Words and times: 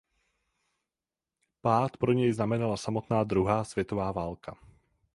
Pád 1.61 1.97
pro 1.97 2.11
něj 2.13 2.33
znamenala 2.33 2.77
samotná 2.77 3.23
druhá 3.23 3.63
světová 3.63 4.11
válka. 4.11 4.57